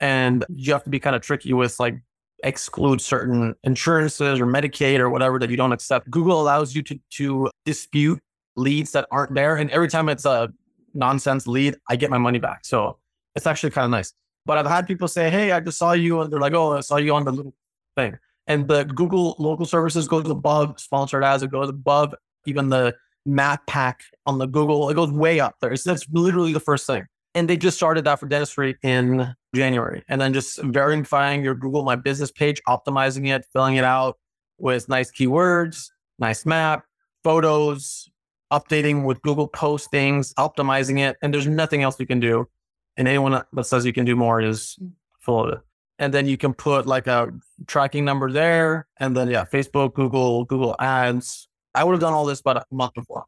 And 0.00 0.44
you 0.54 0.72
have 0.72 0.82
to 0.84 0.90
be 0.90 0.98
kind 0.98 1.16
of 1.16 1.22
tricky 1.22 1.52
with 1.52 1.78
like 1.78 1.96
exclude 2.42 3.00
certain 3.00 3.54
insurances 3.62 4.40
or 4.40 4.46
Medicaid 4.46 4.98
or 4.98 5.08
whatever 5.08 5.38
that 5.38 5.48
you 5.48 5.56
don't 5.56 5.72
accept. 5.72 6.10
Google 6.10 6.42
allows 6.42 6.74
you 6.74 6.82
to, 6.82 6.98
to 7.10 7.50
dispute 7.64 8.20
leads 8.56 8.90
that 8.92 9.06
aren't 9.10 9.34
there. 9.34 9.56
And 9.56 9.70
every 9.70 9.88
time 9.88 10.08
it's 10.08 10.24
a 10.24 10.52
nonsense 10.92 11.46
lead, 11.46 11.76
I 11.88 11.96
get 11.96 12.10
my 12.10 12.18
money 12.18 12.40
back. 12.40 12.64
So 12.64 12.98
it's 13.36 13.46
actually 13.46 13.70
kind 13.70 13.84
of 13.84 13.92
nice. 13.92 14.12
But 14.44 14.58
I've 14.58 14.66
had 14.66 14.86
people 14.88 15.06
say, 15.08 15.30
Hey, 15.30 15.52
I 15.52 15.60
just 15.60 15.78
saw 15.78 15.92
you. 15.92 16.20
And 16.20 16.32
they're 16.32 16.40
like, 16.40 16.52
Oh, 16.52 16.76
I 16.76 16.80
saw 16.80 16.96
you 16.96 17.14
on 17.14 17.24
the 17.24 17.32
little 17.32 17.54
thing. 17.96 18.18
And 18.48 18.66
the 18.66 18.84
Google 18.84 19.36
local 19.38 19.66
services 19.66 20.08
goes 20.08 20.28
above 20.28 20.78
sponsored 20.80 21.22
ads. 21.22 21.44
It 21.44 21.50
goes 21.52 21.68
above 21.68 22.14
even 22.44 22.68
the 22.68 22.94
map 23.26 23.66
pack 23.66 24.02
on 24.26 24.38
the 24.38 24.46
Google. 24.46 24.90
It 24.90 24.94
goes 24.94 25.10
way 25.10 25.40
up 25.40 25.56
there. 25.60 25.72
It's, 25.72 25.84
that's 25.84 26.06
literally 26.12 26.52
the 26.52 26.60
first 26.60 26.86
thing. 26.86 27.06
And 27.34 27.48
they 27.48 27.56
just 27.56 27.76
started 27.76 28.04
that 28.04 28.20
for 28.20 28.26
dentistry 28.26 28.76
in 28.82 29.34
January. 29.54 30.04
And 30.08 30.20
then 30.20 30.32
just 30.32 30.62
verifying 30.62 31.42
your 31.42 31.54
Google 31.54 31.82
My 31.82 31.96
Business 31.96 32.30
page, 32.30 32.60
optimizing 32.68 33.28
it, 33.28 33.44
filling 33.52 33.76
it 33.76 33.84
out 33.84 34.18
with 34.58 34.88
nice 34.88 35.10
keywords, 35.10 35.90
nice 36.18 36.46
map, 36.46 36.84
photos, 37.24 38.08
updating 38.52 39.04
with 39.04 39.20
Google 39.22 39.48
postings, 39.48 40.32
optimizing 40.34 41.00
it. 41.00 41.16
And 41.22 41.34
there's 41.34 41.48
nothing 41.48 41.82
else 41.82 41.98
you 41.98 42.06
can 42.06 42.20
do. 42.20 42.48
And 42.96 43.08
anyone 43.08 43.42
that 43.52 43.64
says 43.64 43.84
you 43.84 43.92
can 43.92 44.04
do 44.04 44.14
more 44.14 44.40
is 44.40 44.78
full 45.18 45.44
of 45.44 45.54
it. 45.54 45.58
And 45.98 46.14
then 46.14 46.26
you 46.26 46.36
can 46.36 46.54
put 46.54 46.86
like 46.86 47.08
a 47.08 47.32
tracking 47.66 48.04
number 48.04 48.30
there. 48.30 48.86
And 48.98 49.16
then, 49.16 49.28
yeah, 49.28 49.44
Facebook, 49.44 49.94
Google, 49.94 50.44
Google 50.44 50.76
Ads, 50.78 51.48
I 51.74 51.84
would 51.84 51.92
have 51.92 52.00
done 52.00 52.12
all 52.12 52.24
this 52.24 52.40
about 52.40 52.58
a 52.58 52.64
month 52.70 52.94
before. 52.94 53.24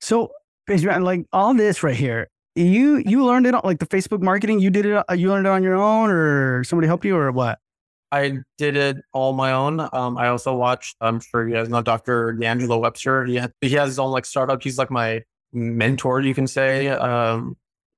So, 0.00 0.32
like 0.68 1.26
all 1.32 1.54
this 1.54 1.82
right 1.82 1.96
here, 1.96 2.28
you 2.54 3.02
you 3.06 3.24
learned 3.24 3.46
it 3.46 3.54
on 3.54 3.60
like 3.64 3.78
the 3.78 3.86
Facebook 3.86 4.22
marketing. 4.22 4.60
You 4.60 4.70
did 4.70 4.86
it. 4.86 5.04
Uh, 5.08 5.14
you 5.14 5.28
learned 5.28 5.46
it 5.46 5.50
on 5.50 5.62
your 5.62 5.76
own, 5.76 6.10
or 6.10 6.64
somebody 6.64 6.86
helped 6.86 7.04
you, 7.04 7.16
or 7.16 7.30
what? 7.30 7.58
I 8.12 8.38
did 8.56 8.76
it 8.76 8.96
all 9.12 9.32
my 9.32 9.52
own. 9.52 9.80
Um, 9.92 10.16
I 10.16 10.28
also 10.28 10.54
watched. 10.54 10.96
I'm 11.00 11.20
sure 11.20 11.46
you 11.46 11.54
guys 11.54 11.68
know 11.68 11.82
Dr. 11.82 12.32
Deangelo 12.34 12.80
Webster. 12.80 13.24
He 13.24 13.34
had, 13.36 13.52
he 13.60 13.70
has 13.70 13.88
his 13.88 13.98
own 13.98 14.10
like 14.10 14.24
startup. 14.24 14.62
He's 14.62 14.78
like 14.78 14.90
my 14.90 15.22
mentor, 15.52 16.20
you 16.20 16.34
can 16.34 16.46
say. 16.46 16.88
Um, 16.88 17.56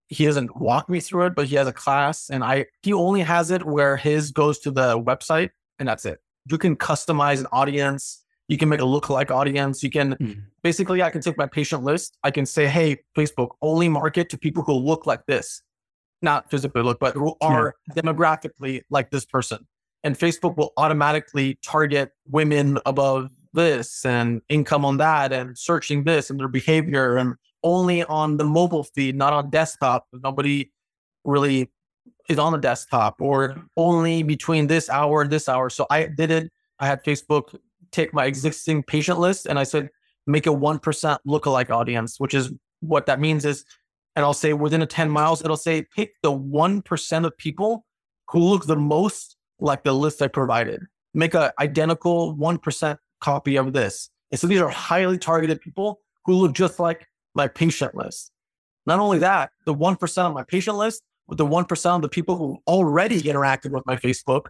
he 0.08 0.24
doesn't 0.24 0.56
walk 0.56 0.88
me 0.88 1.00
through 1.00 1.26
it, 1.26 1.34
but 1.34 1.46
he 1.46 1.56
has 1.56 1.68
a 1.68 1.72
class, 1.72 2.30
and 2.30 2.42
I 2.42 2.66
he 2.82 2.92
only 2.92 3.20
has 3.20 3.50
it 3.50 3.64
where 3.64 3.96
his 3.96 4.32
goes 4.32 4.58
to 4.60 4.70
the 4.70 4.98
website, 4.98 5.50
and 5.78 5.88
that's 5.88 6.04
it. 6.04 6.18
You 6.50 6.58
can 6.58 6.76
customize 6.76 7.40
an 7.40 7.46
audience 7.52 8.24
you 8.48 8.58
can 8.58 8.68
make 8.68 8.80
a 8.80 8.84
lookalike 8.84 9.30
audience. 9.30 9.82
You 9.82 9.90
can 9.90 10.14
mm. 10.16 10.42
basically, 10.62 11.02
I 11.02 11.10
can 11.10 11.20
take 11.20 11.36
my 11.36 11.46
patient 11.46 11.84
list. 11.84 12.16
I 12.24 12.30
can 12.30 12.46
say, 12.46 12.66
hey, 12.66 12.96
Facebook, 13.16 13.50
only 13.62 13.88
market 13.88 14.30
to 14.30 14.38
people 14.38 14.62
who 14.62 14.72
look 14.72 15.06
like 15.06 15.24
this. 15.26 15.62
not 16.22 16.50
physically 16.50 16.82
look, 16.82 16.98
but 16.98 17.14
who 17.14 17.36
are 17.40 17.74
yeah. 17.94 18.02
demographically 18.02 18.82
like 18.90 19.10
this 19.10 19.24
person. 19.24 19.66
And 20.04 20.18
Facebook 20.18 20.56
will 20.56 20.72
automatically 20.76 21.58
target 21.62 22.12
women 22.28 22.78
above 22.86 23.30
this 23.52 24.04
and 24.04 24.42
income 24.48 24.84
on 24.84 24.98
that 24.98 25.32
and 25.32 25.56
searching 25.58 26.04
this 26.04 26.30
and 26.30 26.38
their 26.38 26.48
behavior 26.48 27.16
and 27.16 27.34
only 27.64 28.04
on 28.04 28.36
the 28.36 28.44
mobile 28.44 28.84
feed, 28.84 29.16
not 29.16 29.32
on 29.32 29.50
desktop. 29.50 30.06
Nobody 30.12 30.70
really 31.24 31.70
is 32.28 32.38
on 32.38 32.52
the 32.52 32.58
desktop 32.58 33.20
or 33.20 33.56
only 33.76 34.22
between 34.22 34.66
this 34.66 34.88
hour 34.88 35.22
and 35.22 35.30
this 35.30 35.48
hour. 35.48 35.70
So 35.70 35.86
I 35.90 36.06
did 36.06 36.30
it. 36.30 36.52
I 36.78 36.86
had 36.86 37.02
Facebook 37.02 37.58
take 37.90 38.12
my 38.12 38.26
existing 38.26 38.82
patient 38.82 39.18
list 39.18 39.46
and 39.46 39.58
I 39.58 39.64
said, 39.64 39.90
make 40.26 40.46
a 40.46 40.50
1% 40.50 41.18
lookalike 41.26 41.70
audience, 41.70 42.20
which 42.20 42.34
is 42.34 42.52
what 42.80 43.06
that 43.06 43.20
means 43.20 43.44
is, 43.44 43.64
and 44.14 44.24
I'll 44.24 44.34
say 44.34 44.52
within 44.52 44.82
a 44.82 44.86
10 44.86 45.10
miles, 45.10 45.42
it'll 45.42 45.56
say 45.56 45.86
pick 45.94 46.12
the 46.22 46.32
1% 46.32 47.24
of 47.24 47.36
people 47.38 47.84
who 48.30 48.40
look 48.40 48.66
the 48.66 48.76
most 48.76 49.36
like 49.60 49.84
the 49.84 49.92
list 49.92 50.22
I 50.22 50.28
provided. 50.28 50.82
Make 51.14 51.34
a 51.34 51.52
identical 51.58 52.36
1% 52.36 52.98
copy 53.20 53.56
of 53.56 53.72
this. 53.72 54.10
And 54.30 54.38
so 54.38 54.46
these 54.46 54.60
are 54.60 54.68
highly 54.68 55.18
targeted 55.18 55.60
people 55.60 56.00
who 56.24 56.34
look 56.34 56.52
just 56.52 56.78
like 56.78 57.06
my 57.34 57.48
patient 57.48 57.94
list. 57.94 58.30
Not 58.86 59.00
only 59.00 59.18
that, 59.18 59.50
the 59.66 59.74
1% 59.74 60.18
of 60.26 60.34
my 60.34 60.42
patient 60.42 60.76
list, 60.76 61.02
with 61.26 61.38
the 61.38 61.46
1% 61.46 61.96
of 61.96 62.02
the 62.02 62.08
people 62.08 62.36
who 62.36 62.58
already 62.66 63.20
interacted 63.22 63.70
with 63.70 63.84
my 63.86 63.96
Facebook, 63.96 64.46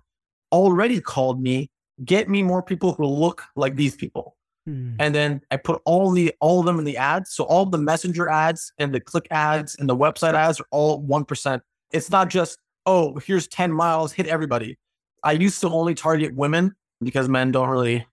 already 0.52 1.00
called 1.00 1.42
me, 1.42 1.71
get 2.05 2.28
me 2.28 2.43
more 2.43 2.62
people 2.62 2.95
who 2.95 3.07
look 3.07 3.45
like 3.57 3.76
these 3.76 3.97
people. 3.97 4.37
Hmm. 4.67 4.95
And 4.99 5.14
then 5.14 5.40
I 5.50 5.57
put 5.57 5.81
all 5.85 6.11
the 6.11 6.35
all 6.40 6.61
of 6.61 6.67
them 6.67 6.78
in 6.78 6.85
the 6.85 6.97
ads. 6.97 7.33
So 7.33 7.45
all 7.45 7.67
the 7.67 7.78
messenger 7.78 8.28
ads 8.28 8.73
and 8.78 8.95
the 8.95 9.00
click 9.00 9.26
ads 9.31 9.76
and 9.76 9.88
the 9.88 9.97
website 9.97 10.35
ads 10.35 10.61
are 10.61 10.67
all 10.71 11.02
1%. 11.02 11.61
It's 11.93 12.11
not 12.11 12.28
just, 12.28 12.59
oh, 12.87 13.19
here's 13.25 13.49
10 13.49 13.73
miles, 13.73 14.12
hit 14.12 14.26
everybody. 14.26 14.78
I 15.25 15.33
used 15.33 15.61
to 15.62 15.71
only 15.71 15.95
target 15.95 16.35
women 16.35 16.75
because 17.00 17.28
men 17.28 17.50
don't 17.50 17.69
really 17.69 18.07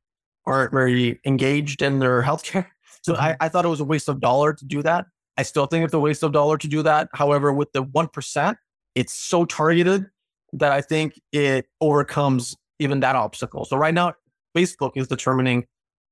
aren't 0.46 0.72
very 0.72 1.20
engaged 1.26 1.82
in 1.82 2.00
their 2.00 2.22
healthcare. 2.22 2.68
So 3.02 3.14
I, 3.14 3.34
mm-hmm. 3.34 3.44
I 3.44 3.50
thought 3.50 3.66
it 3.66 3.68
was 3.70 3.82
a 3.82 3.86
waste 3.86 4.10
of 4.10 4.20
dollar 4.20 4.52
to 4.52 4.66
do 4.66 4.82
that. 4.82 5.06
I 5.38 5.44
still 5.44 5.68
think 5.68 5.86
it's 5.86 5.94
a 5.94 6.00
waste 6.00 6.24
of 6.24 6.32
dollar 6.32 6.58
to 6.58 6.68
do 6.68 6.82
that. 6.82 7.08
However, 7.14 7.54
with 7.54 7.72
the 7.72 7.84
1%, 7.84 8.56
it's 8.96 9.14
so 9.14 9.46
targeted 9.46 10.08
that 10.54 10.72
I 10.72 10.82
think 10.82 11.22
it 11.32 11.68
overcomes 11.82 12.56
even 12.80 13.00
that 13.02 13.16
obstacle. 13.16 13.66
So 13.66 13.78
right 13.78 13.94
now, 13.94 14.14
Facebook 14.56 14.92
is 14.96 15.08
determining 15.08 15.66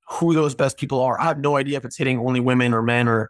who 0.09 0.33
those 0.33 0.55
best 0.55 0.77
people 0.77 1.01
are. 1.01 1.19
I 1.19 1.25
have 1.25 1.39
no 1.39 1.55
idea 1.55 1.77
if 1.77 1.85
it's 1.85 1.97
hitting 1.97 2.19
only 2.19 2.39
women 2.39 2.73
or 2.73 2.81
men 2.81 3.07
or, 3.07 3.29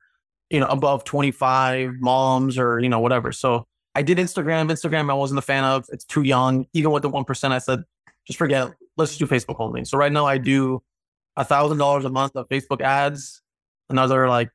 you 0.50 0.60
know, 0.60 0.68
above 0.68 1.04
25 1.04 1.94
moms 2.00 2.58
or, 2.58 2.80
you 2.80 2.90
know, 2.90 3.00
whatever. 3.00 3.32
So 3.32 3.66
I 3.96 4.02
did 4.02 4.18
Instagram. 4.18 4.72
Instagram, 4.72 5.10
I 5.10 5.14
wasn't 5.14 5.38
a 5.38 5.44
fan 5.44 5.64
of. 5.64 5.86
It's 5.90 6.06
too 6.06 6.24
young. 6.24 6.66
Even 6.74 6.92
with 6.92 7.04
the 7.04 7.10
1%, 7.10 7.52
I 7.52 7.60
said, 7.60 7.84
just 8.26 8.40
forget. 8.40 8.72
Let's 8.98 9.18
do 9.18 9.26
Facebook 9.26 9.56
only. 9.60 9.86
So 9.86 9.98
right 9.98 10.12
now 10.12 10.26
I 10.26 10.38
do 10.38 10.82
a 11.36 11.44
thousand 11.44 11.78
dollars 11.78 12.06
a 12.06 12.10
month 12.10 12.36
of 12.36 12.48
Facebook 12.50 12.82
ads, 12.82 13.42
another 13.90 14.28
like 14.30 14.50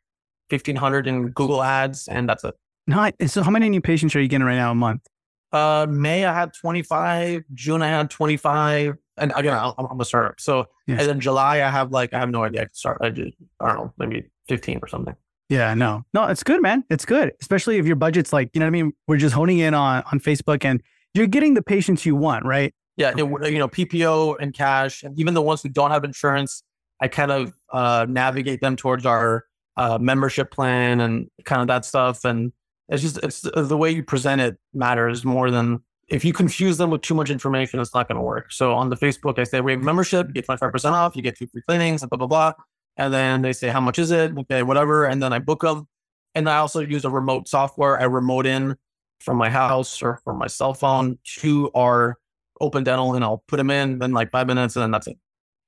fifteen 0.49 0.77
hundred 0.77 1.07
in 1.07 1.31
Google 1.31 1.63
ads, 1.63 2.09
and 2.09 2.29
that's 2.29 2.45
it. 2.45 2.55
No, 2.87 3.11
so 3.27 3.43
how 3.43 3.51
many 3.51 3.69
new 3.69 3.81
patients 3.81 4.15
are 4.17 4.21
you 4.21 4.29
getting 4.29 4.47
right 4.47 4.57
now 4.57 4.71
a 4.71 4.75
month? 4.75 5.07
Uh, 5.53 5.87
May 5.89 6.25
I 6.25 6.35
had 6.35 6.53
twenty 6.53 6.83
five, 6.83 7.43
June 7.55 7.83
I 7.83 7.89
had 7.89 8.11
twenty 8.11 8.37
five, 8.37 8.97
and 9.17 9.33
again 9.35 9.57
I'm, 9.57 9.73
I'm 9.79 10.01
a 10.01 10.05
startup. 10.05 10.41
So 10.41 10.67
yes. 10.87 11.01
and 11.01 11.09
then 11.09 11.21
July 11.21 11.63
I 11.63 11.71
have 11.71 11.91
like 11.91 12.13
I 12.13 12.19
have 12.19 12.31
no 12.31 12.45
idea 12.45 12.63
I 12.63 12.65
can 12.65 12.75
start. 12.75 12.99
I 13.01 13.11
just 13.11 13.37
I 13.61 13.69
don't 13.69 13.77
know 13.77 13.93
maybe 13.99 14.29
fifteen 14.49 14.79
or 14.83 14.89
something. 14.89 15.15
Yeah, 15.49 15.73
no, 15.73 16.05
no, 16.13 16.27
it's 16.27 16.43
good, 16.43 16.61
man. 16.61 16.85
It's 16.91 17.07
good, 17.07 17.33
especially 17.41 17.79
if 17.79 17.87
your 17.87 17.97
budget's 17.97 18.33
like 18.33 18.51
you 18.53 18.61
know 18.61 18.67
what 18.67 18.69
I 18.69 18.83
mean. 18.83 18.93
We're 19.07 19.17
just 19.17 19.35
honing 19.35 19.59
in 19.59 19.73
on 19.75 20.03
on 20.13 20.21
Facebook, 20.21 20.65
and 20.65 20.83
you're 21.15 21.27
getting 21.27 21.55
the 21.55 21.63
patients 21.63 22.05
you 22.05 22.15
want, 22.15 22.45
right? 22.45 22.75
Yeah, 22.99 23.13
it, 23.13 23.19
you 23.19 23.59
know 23.59 23.69
PPO 23.69 24.37
and 24.41 24.53
cash, 24.53 25.03
and 25.03 25.19
even 25.19 25.33
the 25.35 25.43
ones 25.43 25.63
who 25.63 25.71
don't 25.71 25.91
have 25.91 26.05
insurance, 26.05 26.63
I 27.01 27.09
kind 27.09 27.31
of 27.31 27.53
uh, 27.73 28.07
navigate 28.09 28.61
them 28.61 28.77
towards 28.77 29.07
our 29.07 29.47
uh, 29.79 29.97
membership 29.99 30.51
plan 30.51 31.01
and 31.01 31.31
kind 31.45 31.63
of 31.63 31.69
that 31.69 31.85
stuff. 31.85 32.25
And 32.25 32.53
it's 32.89 33.03
just 33.03 33.19
it's 33.19 33.47
uh, 33.47 33.63
the 33.63 33.77
way 33.77 33.91
you 33.91 34.03
present 34.03 34.41
it 34.41 34.57
matters 34.73 35.25
more 35.25 35.51
than 35.51 35.81
if 36.09 36.25
you 36.25 36.33
confuse 36.33 36.79
them 36.79 36.91
with 36.91 37.03
too 37.03 37.15
much 37.15 37.31
information, 37.31 37.81
it's 37.81 37.95
not 37.95 38.09
going 38.09 38.17
to 38.17 38.23
work. 38.23 38.51
So 38.51 38.73
on 38.73 38.89
the 38.89 38.97
Facebook, 38.97 39.39
I 39.39 39.45
say 39.45 39.61
we 39.61 39.73
have 39.73 39.83
membership, 39.83 40.27
you 40.29 40.33
get 40.33 40.47
25% 40.47 40.93
off, 40.93 41.15
you 41.15 41.23
get 41.23 41.37
two 41.37 41.47
free 41.47 41.63
cleanings, 41.69 42.03
and 42.03 42.09
blah, 42.09 42.17
blah, 42.17 42.27
blah. 42.27 42.53
And 42.97 43.13
then 43.13 43.43
they 43.43 43.53
say, 43.53 43.69
how 43.69 43.81
much 43.81 43.99
is 43.99 44.11
it? 44.11 44.37
Okay, 44.37 44.63
whatever. 44.63 45.05
And 45.05 45.23
then 45.23 45.33
I 45.33 45.39
book 45.39 45.61
them. 45.61 45.87
And 46.35 46.49
I 46.49 46.57
also 46.59 46.81
use 46.81 47.05
a 47.05 47.11
remote 47.11 47.47
software. 47.47 48.01
I 48.01 48.05
remote 48.05 48.47
in 48.47 48.77
from 49.21 49.37
my 49.37 49.51
house 49.51 50.03
or 50.03 50.21
from 50.25 50.39
my 50.39 50.47
cell 50.47 50.75
phone 50.75 51.19
to 51.41 51.71
our 51.75 52.17
open 52.61 52.85
dental 52.85 53.15
and 53.15 53.25
I'll 53.25 53.45
put 53.47 53.57
them 53.57 53.71
in, 53.71 53.99
then 53.99 54.13
like 54.13 54.31
five 54.31 54.47
minutes, 54.47 54.77
and 54.77 54.83
then 54.83 54.91
that's 54.91 55.07
it. 55.07 55.19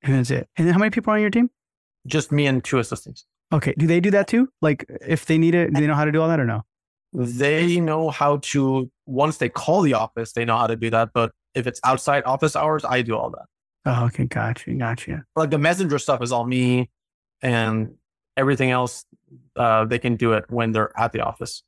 And 0.03 0.15
that's 0.15 0.31
it. 0.31 0.49
And 0.57 0.69
how 0.71 0.79
many 0.79 0.89
people 0.89 1.11
are 1.11 1.17
on 1.17 1.21
your 1.21 1.29
team? 1.29 1.49
Just 2.07 2.31
me 2.31 2.47
and 2.47 2.63
two 2.63 2.79
assistants. 2.79 3.25
Okay. 3.53 3.73
Do 3.77 3.85
they 3.85 3.99
do 3.99 4.11
that 4.11 4.27
too? 4.27 4.49
Like 4.61 4.85
if 5.07 5.25
they 5.25 5.37
need 5.37 5.53
it, 5.53 5.73
do 5.73 5.79
they 5.79 5.87
know 5.87 5.93
how 5.93 6.05
to 6.05 6.11
do 6.11 6.21
all 6.21 6.27
that 6.29 6.39
or 6.39 6.45
no? 6.45 6.63
They 7.13 7.79
know 7.79 8.09
how 8.09 8.37
to, 8.37 8.89
once 9.05 9.37
they 9.37 9.49
call 9.49 9.81
the 9.81 9.93
office, 9.93 10.33
they 10.33 10.45
know 10.45 10.57
how 10.57 10.67
to 10.67 10.75
do 10.75 10.89
that. 10.89 11.09
But 11.13 11.31
if 11.55 11.67
it's 11.67 11.79
outside 11.83 12.23
office 12.23 12.55
hours, 12.55 12.85
I 12.85 13.01
do 13.01 13.17
all 13.17 13.29
that. 13.31 13.45
Oh, 13.85 14.05
okay. 14.05 14.25
Gotcha. 14.25 14.73
Gotcha. 14.73 15.23
Like 15.35 15.49
the 15.49 15.57
messenger 15.57 15.99
stuff 15.99 16.21
is 16.21 16.31
all 16.31 16.45
me 16.45 16.89
and 17.41 17.95
everything 18.37 18.71
else, 18.71 19.05
uh, 19.55 19.85
they 19.85 19.99
can 19.99 20.15
do 20.15 20.33
it 20.33 20.45
when 20.49 20.71
they're 20.71 20.97
at 20.97 21.11
the 21.11 21.21
office. 21.21 21.63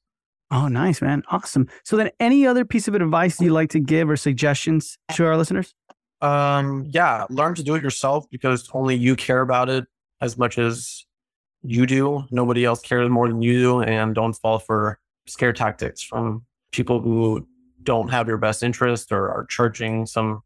Oh, 0.51 0.67
nice, 0.67 1.01
man. 1.01 1.23
Awesome. 1.31 1.67
So 1.83 1.97
then 1.97 2.11
any 2.19 2.45
other 2.45 2.63
piece 2.63 2.87
of 2.87 2.93
advice 2.93 3.41
you'd 3.41 3.53
like 3.53 3.69
to 3.71 3.79
give 3.79 4.09
or 4.09 4.15
suggestions 4.15 4.97
to 5.13 5.25
our 5.25 5.35
listeners? 5.35 5.73
Um, 6.21 6.85
yeah, 6.89 7.25
learn 7.29 7.55
to 7.55 7.63
do 7.63 7.75
it 7.75 7.83
yourself 7.83 8.25
because 8.29 8.69
only 8.73 8.95
you 8.95 9.15
care 9.15 9.41
about 9.41 9.67
it 9.69 9.85
as 10.21 10.37
much 10.37 10.57
as 10.57 11.05
you 11.63 11.85
do. 11.85 12.23
Nobody 12.31 12.63
else 12.63 12.81
cares 12.81 13.09
more 13.09 13.27
than 13.27 13.41
you 13.41 13.59
do, 13.59 13.81
and 13.81 14.13
don't 14.15 14.33
fall 14.33 14.59
for 14.59 14.99
scare 15.25 15.53
tactics 15.53 16.01
from 16.01 16.45
people 16.71 16.99
who 16.99 17.47
don't 17.83 18.09
have 18.09 18.27
your 18.27 18.37
best 18.37 18.63
interest 18.63 19.11
or 19.11 19.29
are 19.29 19.45
charging 19.45 20.05
some 20.05 20.41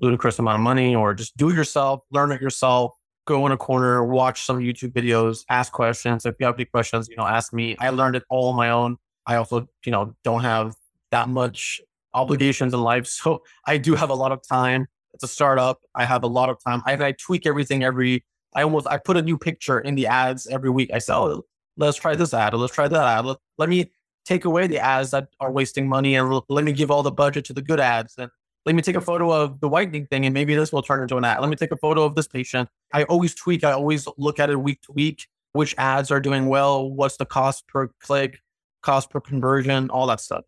ludicrous 0.00 0.38
amount 0.38 0.56
of 0.56 0.60
money 0.60 0.94
or 0.94 1.14
just 1.14 1.36
do 1.36 1.50
it 1.50 1.54
yourself, 1.54 2.00
learn 2.10 2.30
it 2.32 2.40
yourself, 2.40 2.92
go 3.26 3.44
in 3.46 3.52
a 3.52 3.56
corner, 3.56 4.04
watch 4.04 4.42
some 4.42 4.58
YouTube 4.58 4.92
videos, 4.92 5.44
ask 5.48 5.72
questions. 5.72 6.26
If 6.26 6.36
you 6.38 6.46
have 6.46 6.56
any 6.56 6.66
questions, 6.66 7.08
you 7.08 7.16
know, 7.16 7.26
ask 7.26 7.52
me. 7.52 7.76
I 7.78 7.90
learned 7.90 8.16
it 8.16 8.24
all 8.30 8.48
on 8.48 8.56
my 8.56 8.70
own. 8.70 8.96
I 9.26 9.36
also, 9.36 9.66
you 9.84 9.92
know, 9.92 10.14
don't 10.22 10.42
have 10.42 10.74
that 11.10 11.28
much 11.28 11.80
obligations 12.14 12.74
in 12.74 12.80
life. 12.80 13.06
So 13.22 13.42
I 13.66 13.78
do 13.78 13.94
have 13.94 14.10
a 14.10 14.14
lot 14.14 14.32
of 14.32 14.46
time 14.46 14.86
it's 15.16 15.24
a 15.24 15.28
startup. 15.28 15.80
I 15.94 16.04
have 16.04 16.24
a 16.24 16.26
lot 16.26 16.50
of 16.50 16.62
time. 16.62 16.82
I, 16.84 16.92
I 16.92 17.12
tweak 17.12 17.46
everything 17.46 17.82
every. 17.82 18.22
I 18.54 18.62
almost 18.62 18.86
I 18.86 18.98
put 18.98 19.16
a 19.16 19.22
new 19.22 19.38
picture 19.38 19.80
in 19.80 19.94
the 19.94 20.06
ads 20.06 20.46
every 20.46 20.68
week. 20.68 20.90
I 20.92 20.98
say, 20.98 21.14
oh, 21.14 21.42
let's 21.78 21.96
try 21.96 22.14
this 22.14 22.34
ad. 22.34 22.52
Let's 22.52 22.74
try 22.74 22.86
that 22.86 23.18
ad. 23.18 23.24
Let, 23.24 23.38
let 23.56 23.68
me 23.70 23.90
take 24.26 24.44
away 24.44 24.66
the 24.66 24.78
ads 24.78 25.12
that 25.12 25.28
are 25.40 25.50
wasting 25.50 25.88
money 25.88 26.16
and 26.16 26.42
let 26.48 26.64
me 26.64 26.72
give 26.72 26.90
all 26.90 27.02
the 27.02 27.12
budget 27.12 27.44
to 27.46 27.52
the 27.52 27.62
good 27.62 27.80
ads. 27.80 28.14
And 28.18 28.30
let 28.66 28.74
me 28.74 28.82
take 28.82 28.96
a 28.96 29.00
photo 29.00 29.30
of 29.30 29.60
the 29.60 29.68
whitening 29.68 30.06
thing 30.06 30.26
and 30.26 30.34
maybe 30.34 30.54
this 30.54 30.72
will 30.72 30.82
turn 30.82 31.00
into 31.00 31.16
an 31.16 31.24
ad. 31.24 31.40
Let 31.40 31.48
me 31.48 31.56
take 31.56 31.72
a 31.72 31.76
photo 31.76 32.02
of 32.02 32.16
this 32.16 32.26
patient. 32.26 32.68
I 32.92 33.04
always 33.04 33.34
tweak. 33.34 33.64
I 33.64 33.72
always 33.72 34.08
look 34.18 34.40
at 34.40 34.50
it 34.50 34.56
week 34.56 34.82
to 34.82 34.92
week. 34.92 35.26
Which 35.52 35.74
ads 35.78 36.10
are 36.10 36.20
doing 36.20 36.46
well? 36.48 36.90
What's 36.90 37.16
the 37.16 37.24
cost 37.24 37.66
per 37.68 37.88
click, 38.00 38.40
cost 38.82 39.10
per 39.10 39.20
conversion, 39.20 39.88
all 39.90 40.06
that 40.06 40.20
stuff. 40.20 40.44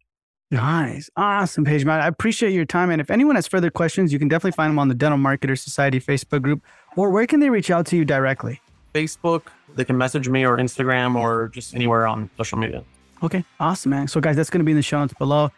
Nice. 0.50 1.10
Awesome, 1.16 1.64
Paige. 1.64 1.84
Man. 1.84 2.00
I 2.00 2.06
appreciate 2.06 2.52
your 2.52 2.64
time. 2.64 2.90
And 2.90 3.00
if 3.00 3.10
anyone 3.10 3.34
has 3.34 3.46
further 3.46 3.70
questions, 3.70 4.12
you 4.12 4.18
can 4.18 4.28
definitely 4.28 4.52
find 4.52 4.70
them 4.70 4.78
on 4.78 4.88
the 4.88 4.94
Dental 4.94 5.18
Marketer 5.18 5.58
Society 5.58 6.00
Facebook 6.00 6.42
group. 6.42 6.62
Or 6.96 7.10
where 7.10 7.26
can 7.26 7.40
they 7.40 7.50
reach 7.50 7.70
out 7.70 7.86
to 7.86 7.96
you 7.96 8.04
directly? 8.04 8.60
Facebook. 8.94 9.42
They 9.74 9.84
can 9.84 9.98
message 9.98 10.28
me 10.28 10.46
or 10.46 10.56
Instagram 10.56 11.16
or 11.16 11.48
just 11.48 11.74
anywhere 11.74 12.06
on 12.06 12.30
social 12.38 12.58
media. 12.58 12.82
Okay. 13.22 13.44
Awesome, 13.58 13.90
man. 13.90 14.08
So, 14.08 14.20
guys, 14.20 14.36
that's 14.36 14.50
going 14.50 14.60
to 14.60 14.64
be 14.64 14.72
in 14.72 14.76
the 14.76 14.82
show 14.82 15.00
notes 15.00 15.14
below. 15.14 15.50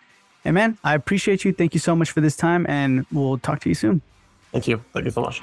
And, 0.44 0.54
man, 0.54 0.78
I 0.82 0.94
appreciate 0.94 1.44
you. 1.44 1.52
Thank 1.52 1.74
you 1.74 1.80
so 1.80 1.94
much 1.94 2.10
for 2.10 2.20
this 2.20 2.36
time. 2.36 2.66
And 2.68 3.04
we'll 3.12 3.38
talk 3.38 3.60
to 3.60 3.68
you 3.68 3.74
soon. 3.74 4.00
Thank 4.52 4.66
you. 4.68 4.82
Thank 4.92 5.04
you 5.04 5.10
so 5.10 5.22
much. 5.22 5.42